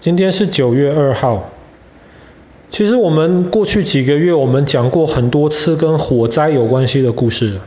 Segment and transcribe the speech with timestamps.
[0.00, 1.50] 今天是九月二号。
[2.70, 7.60] 其实我们过去几个月，我们讲过很多次跟火灾有关系的故事。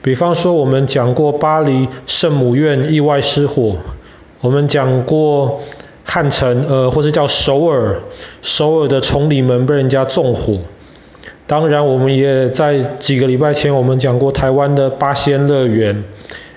[0.00, 3.76] 比方说，我们讲过巴黎圣母院意外失火，
[4.40, 5.60] 我们讲过
[6.04, 8.00] 汉城，呃，或者叫首尔，
[8.40, 10.60] 首尔的崇礼门被人家纵火。
[11.46, 16.04] 当然，我们也在几个礼拜前，我们讲过台湾的八仙乐园，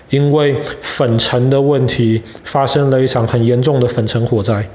[0.10, 4.70] 因为粉尘的问题，发生了一场很严重的粉尘火灾。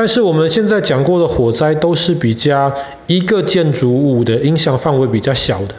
[0.00, 2.72] 但是我们现在讲过的火灾都是比较
[3.08, 5.74] 一个建筑物的影响范围比较小的。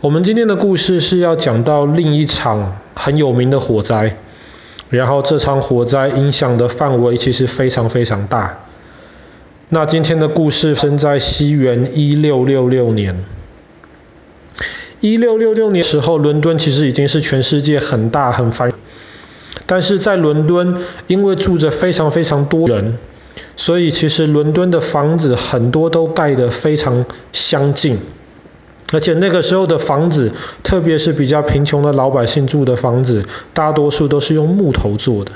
[0.00, 4.14] 我们今天的故事是要讲到另一场很有名的火灾，
[4.88, 8.60] 然后这场火灾影响的范围其实非常非常大。
[9.68, 13.24] 那今天的故事生在西元一六六六年。
[15.00, 18.72] 一六六六年时候，伦敦其实已经是全世界很大很繁。
[19.68, 22.96] 但是在伦敦，因为住着非常非常多人，
[23.54, 27.98] 所以其实伦敦的房子很多都盖得非常相近，
[28.92, 35.32] 而且那个时候的房子，特别是比较贫穷的老百姓住的房子，大多数都是用木头做的。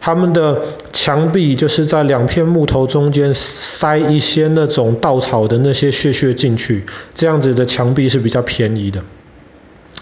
[0.00, 9.02] 他们的墙壁就是在两片木头中间塞一些那种稻草的那些屑屑进去，这样子的墙壁是比较便宜的。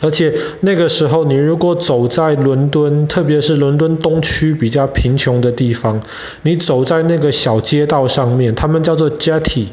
[0.03, 6.03] 而且那个时候，你如果走在伦敦，特别是伦敦东区比较贫穷的地方，
[6.43, 9.67] 你走在那个小街道上面，他们叫做 jetty。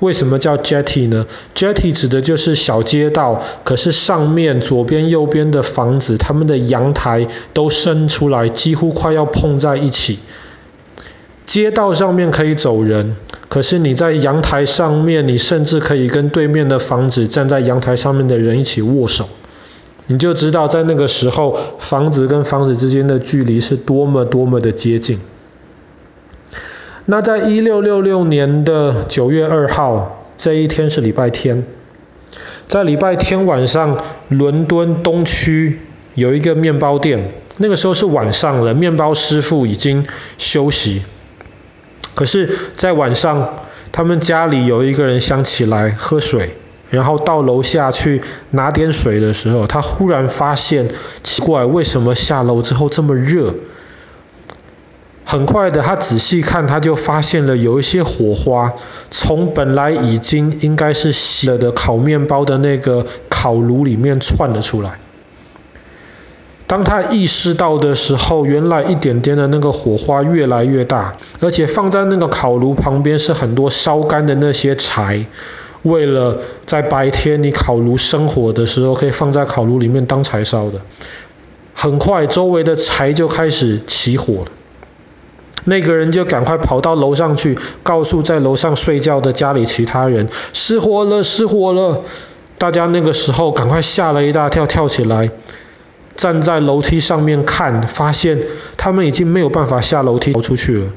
[0.00, 10.18] 为什么叫 jetty 呢？jetty 指的就是小街道，可是上面左边右边的房子，他们的阳台都伸出来，几乎快要碰在一起。
[11.46, 13.16] 街道上面可以走人，
[13.48, 19.28] 可是你在阳台上面，你甚至可以跟对面的房子站在阳台上面的人一起握手。
[20.06, 25.18] 你就知道在那个时候，房子跟房子之间的距离是多么多么的接近。
[27.06, 31.64] 那在一六六六年的九月二号，这一天是礼拜天，
[32.66, 35.80] 在礼拜天晚上，伦敦东区
[36.14, 40.06] 有一个面包店，那个时候是晚上了，面包师傅已经
[40.38, 41.02] 休息。
[42.14, 46.56] 可是，在晚上，他们家里有一个人想起来喝水。
[46.90, 50.88] 然后到楼下去拿点水的时候，他忽然发现
[51.22, 53.54] 奇怪，为什么下楼之后这么热？
[55.26, 58.74] 很快的，他仔细看，他就发现了有一些火花
[59.10, 65.00] 从本来已经应该是熄了的烤面包的那个烤炉里面窜了出来。
[66.66, 75.26] 当他意识到的时候，原来一点点的那个火花越来越大，而且放在那个烤炉旁边是很多烧干的那些柴。
[75.84, 80.80] 为了在白天你烤炉生火的时候，可以放在烤炉里面当柴烧的。
[81.74, 84.46] 很快周围的柴就开始起火了。
[85.64, 92.02] 那个人就赶快跑到楼上去，告诉在楼上睡觉的家里其他人，失火了，失火了。
[92.58, 95.30] 大家那个时候赶快吓了一大跳，跳起来，
[96.16, 98.38] 站在楼梯上面看，发现
[98.76, 100.92] 他们已经没有办法下楼梯逃出去了，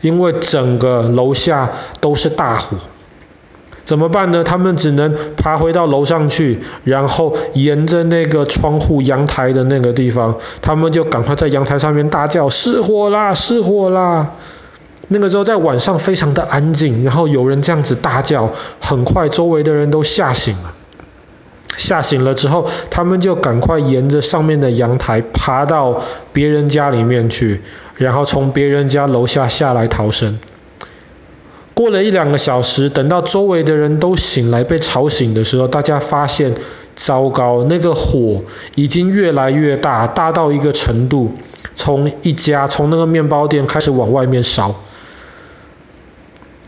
[0.00, 1.70] 因为整个楼下
[2.00, 2.76] 都是大火。
[3.90, 4.44] 怎么办呢？
[4.44, 13.34] 他们只能爬回到楼上去，然后沿着那个窗户阳台的那个地方，他们就赶快在阳台上面大叫：失火啦！
[13.34, 14.30] 失火啦！
[15.08, 20.72] 那个时候在晚上非常的安静，然后有人这样子大叫，很快周围的人都吓醒了。
[21.76, 26.00] 吓醒了之后，他们就赶快沿着上面的阳台爬到
[26.32, 27.60] 别人家里面去，
[27.96, 30.38] 然后从别人家楼下下来逃生。
[31.80, 36.52] 过了一两个小时，等到周围的人都醒来被吵醒的时候，大家发现
[36.94, 38.42] 糟糕，那个火
[38.74, 41.32] 已经越来越大，大到一个程度，
[41.74, 44.74] 从一家从那个面包店开始往外面烧。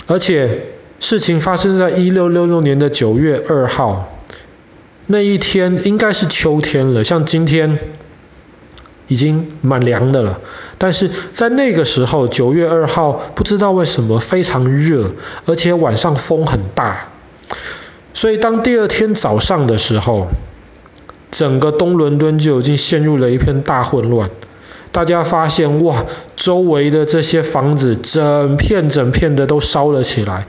[0.06, 0.68] 而且
[0.98, 4.08] 事情发生在一六六六年的九月二号，
[5.08, 7.78] 那一天应该是秋天了，像今天。
[9.08, 10.40] 已经蛮凉的了，
[10.78, 15.12] 但是在那个时候，九月二号，不知道为什么非常热，
[15.44, 17.08] 而且晚上风很大，
[18.14, 20.28] 所以当第二天早上的时候，
[21.30, 24.30] 整个东伦敦就已经陷入了一片大混乱。
[24.92, 26.04] 大家发现，哇，
[26.36, 30.46] 周围的这些房子，整片整片的都烧了起来，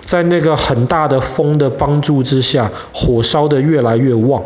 [0.00, 4.44] 在那个很大的风的帮助之下，火烧得越来越旺。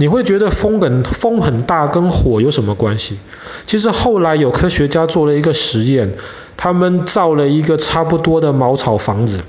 [0.00, 3.18] 你会觉得风很风很大，跟火有什么关系？
[3.66, 6.14] 其实后来有科学家做了一个实验，
[6.56, 9.42] 他们造了一个差不多的茅草房子，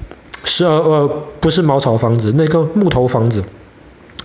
[0.44, 3.46] 是呃呃不是茅草房子，那个木头房子，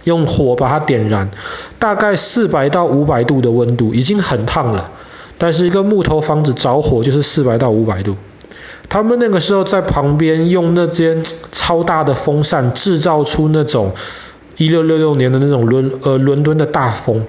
[0.02, 1.31] 用火把它点燃，
[1.78, 4.90] 大概四百到五百度的温度，已经很烫了。
[5.38, 8.17] 但是一个木头房子着火就是四百到五百度。
[8.88, 13.93] 他们那个时候在旁边用那间超大的风扇制造出那种
[14.56, 17.25] 一六六六年的那种伦呃伦敦的大风。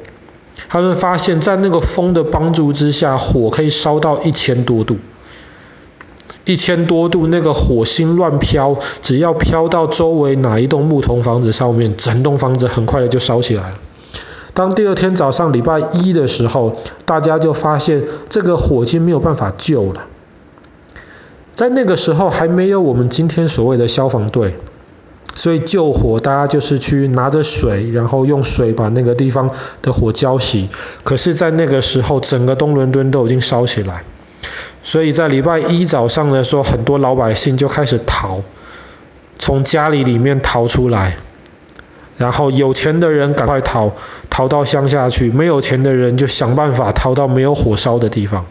[0.69, 4.97] 他们发现，在那个风的帮助之下，火可以烧到一千多度。
[6.45, 13.75] 一千多度，那个火星乱飘，只要飘到周围哪一栋木头房子上面，整栋房子很快的就烧起来了。
[14.53, 20.05] 当第二天早上礼拜一的时候，大家就发现这个火已经没有办法救了。
[21.53, 24.55] 在那个时候还没有我们今天所谓的消防队，
[25.37, 29.51] 所以救火大家就是去拿着水，然后用水把那个地方
[29.83, 30.67] 的火浇熄。
[31.03, 34.03] 可是，在那个时候，整个东伦敦都已经烧起来。
[34.81, 38.41] 所以在礼拜一早上的时候，很多老百姓就开始逃，
[39.37, 41.17] 从家里里面逃出来，
[42.17, 43.91] 然后有钱的人赶快逃，
[44.31, 48.47] 逃到乡下去；没有钱的人就想办法逃到没有火烧的地方。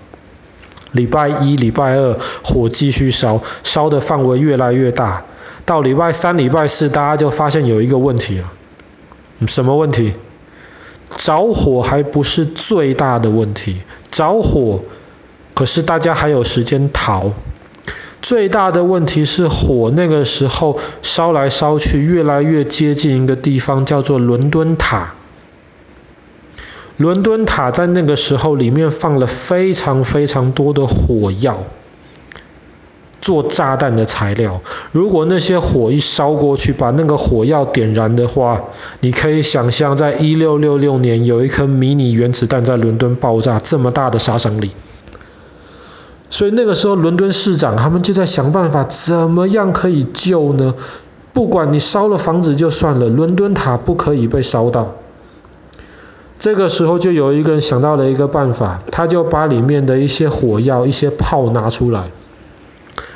[0.93, 5.25] 礼拜一、礼拜二火继续烧，烧的范围越来越大。
[5.66, 8.52] 到礼拜三、礼拜四，大家就发现有一个问题了。
[9.46, 10.14] 什么问题？
[11.16, 14.80] 着火还不是最大的问题，着火。
[15.54, 17.32] 可是大家还有时间逃，
[18.20, 25.14] 最大的问题是火那个时候烧来烧去，越来越接近一个地方，叫做伦敦塔。
[26.98, 31.64] 伦敦塔在那个时候里面放了非常非常多的火药，
[33.26, 34.61] 做炸弹的材料。
[34.93, 38.67] 如果那些火一烧过去，把那个火药点燃的话，
[39.00, 44.70] 你可以想象，在一六六六年有一颗迷你原子弹在伦敦爆炸，这么大的杀伤力。
[46.31, 50.76] 所以那个时候，伦敦市长他们就在想办法，怎么样可以救呢？
[51.32, 54.94] 不管你烧了房子就算了，伦敦塔不可以被烧到。
[56.38, 62.11] 这个时候就有一个人想到了一个办法，他就把里面的一些火药、一些炮拿出来，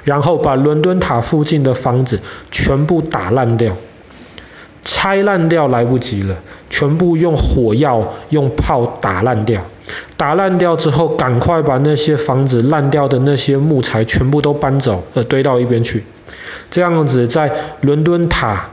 [0.05, 2.21] 然后把伦敦塔附近的房子
[2.51, 3.77] 全部打烂掉。
[4.83, 6.39] 拆烂掉来不及了，
[6.71, 9.63] 全部用火药、用炮打烂掉。
[10.17, 16.05] 打烂掉之后，赶快把那些房子烂掉的那些木材全部都搬走，呃，堆到一边去。
[16.71, 17.53] 这样子，在
[17.83, 18.71] 伦敦塔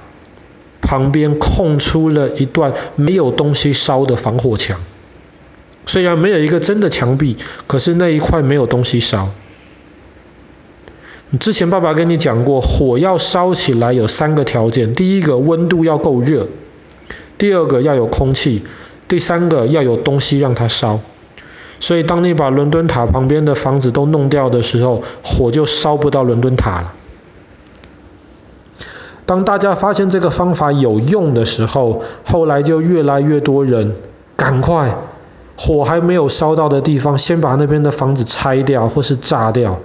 [0.82, 4.80] 旁边空出了一段没有东西烧的防火墙。
[5.86, 7.36] 虽然没有一个真的墙壁，
[7.68, 9.30] 可是那一块没有东西烧。
[11.40, 16.48] 之前爸爸跟你讲过，火要烧起来有三个条件：第一个，温度要够热；
[17.38, 18.62] 第二个，要有空气；
[19.10, 21.02] 第三个，要有东西让它烧。
[21.80, 26.94] 所以，当你把伦敦塔旁边的房子都弄掉的时候，火就烧不到伦敦塔了。
[29.26, 33.96] 当大家发现这个方法有用的时候，后来就越来越多人
[34.38, 34.98] 赶快，
[35.58, 39.82] 火还没有烧到的地方，先把那边的房子拆掉或是炸掉，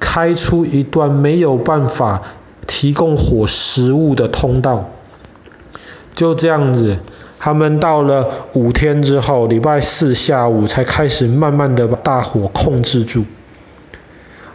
[0.00, 2.22] 开出一段没有办法
[2.66, 4.90] 提供火食物的通道。
[6.16, 6.98] 就这样子。
[7.42, 13.24] 他们到了五天之后，礼拜四下午才开始慢慢的把大火控制住。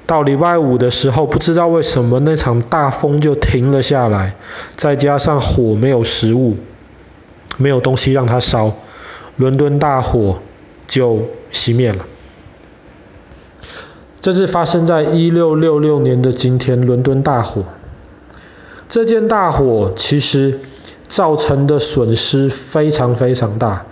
[0.06, 4.36] 到礼拜五的时候，不知道为什么那场大风就停了下来，
[4.76, 6.58] 再加上火没有食物，
[7.58, 8.74] 没有东西让它烧，
[9.36, 10.38] 伦敦大火
[10.88, 12.06] 就熄灭了。
[14.26, 17.66] 这是发生在一六六六年的今天，伦敦大火。
[18.90, 20.62] 这件大火其实。
[21.08, 23.86] 造成的损失非常非常大，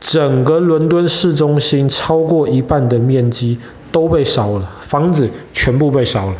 [0.00, 3.58] 整个伦敦市中心超过一半的面积
[3.92, 6.36] 都被烧了，房子全部被烧了。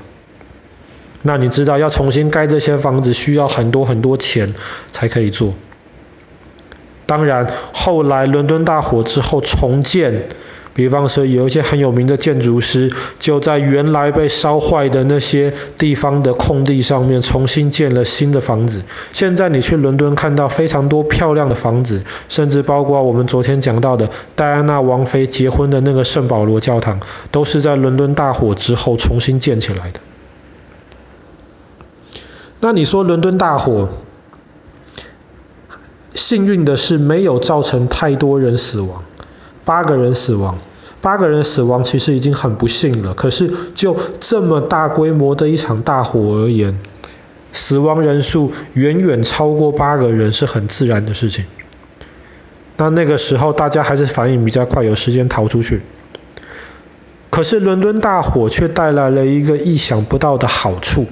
[1.20, 4.54] 那你知道要重新盖这些房子需要很多很多钱
[4.90, 5.52] 才可以做。
[7.04, 10.30] 当然，后来伦敦大火之后重建。
[10.78, 18.84] 比方说，有一些很有名的建筑师，就在原来被烧坏的那些地方的空地上面，重新建了新的房子。
[19.12, 27.00] 现在你去伦敦看到非常多漂亮的房子，甚至包括我们昨天讲到的戴安娜王妃结婚的那个圣保罗教堂，
[27.32, 29.98] 都是在伦敦大火之后重新建起来的。
[32.60, 33.88] 那你说伦敦大火，
[36.14, 39.02] 幸运的是没有造成太多人死亡，
[39.64, 40.56] 八个人死亡。
[41.00, 46.78] 八个人死亡其实已经很不幸了，可是就这么大规模的一场大火而言，
[47.52, 51.44] 死亡人数远远超过八个人是很自然的事情。
[52.76, 55.82] 那那个时候大家还是反应比较快，有时间逃出去。
[57.30, 61.06] 可是伦敦大火却带来了一个意想不到的好处，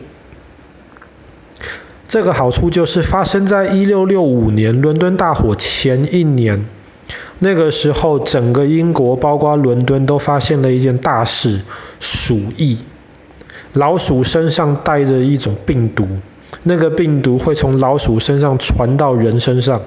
[2.08, 6.66] 这个好处就是发生在一六六五年伦敦大火前一年。
[7.38, 11.60] 那个时候整个英国，包括伦敦，都发现了一件大事：
[12.00, 12.78] 鼠疫。
[13.72, 16.08] 老鼠身上带着一种病毒，
[16.62, 19.82] 那个病毒会从老鼠身上传到人身上。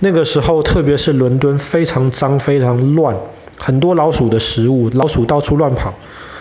[0.00, 3.16] 那个时候，特别是伦敦非常脏、非常乱，
[3.56, 5.94] 很多老鼠的食物，老鼠到处乱跑。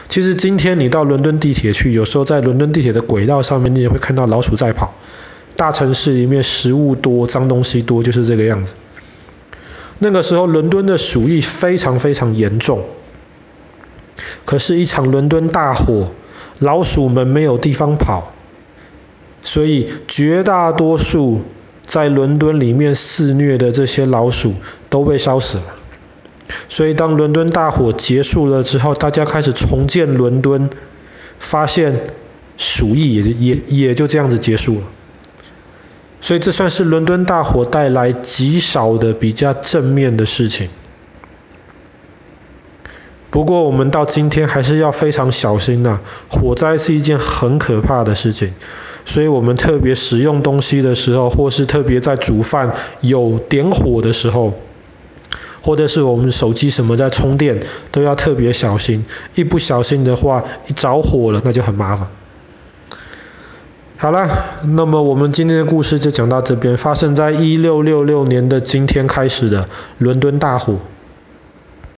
[0.09, 4.93] 其实今天你到伦敦地铁去，有时候在伦敦地铁的轨道上面，你也会看到老鼠在跑。
[5.55, 8.73] 大城市里面食物多，脏东西多，就是这个样子。
[10.03, 12.83] 那个时候，伦敦的鼠疫非常非常严重。
[14.43, 16.11] 可是，一场伦敦大火，
[16.59, 18.33] 老鼠们没有地方跑，
[19.43, 21.43] 所以绝大多数
[21.87, 24.53] 在伦敦里面肆虐的这些老鼠
[24.89, 25.63] 都被烧死了。
[26.67, 30.69] 所以，当伦敦大火结束了之后，大家开始重建伦敦，
[31.39, 32.01] 发现
[32.57, 34.87] 鼠疫也也也就这样子结束了。
[36.23, 40.69] 所以这算是伦敦大火带来极少的比较正面的事情。
[43.29, 45.99] 不过我们到今天还是要非常小心呐、
[46.29, 48.53] 火灾是一件很可怕的事情。
[49.03, 54.53] 所以我们特别使用东西的时候，或是特别在煮饭有点火的时候，
[55.61, 57.59] 或者是我们手机什么在充电，
[57.91, 59.03] 都要特别小心。
[59.35, 62.07] 一不小心的话，一着火了，那就很麻烦。
[64.03, 64.27] 好了，
[64.75, 70.75] 那么我们今天的故事就讲到这边，发生在一六六六年的今天开始的伦敦大火。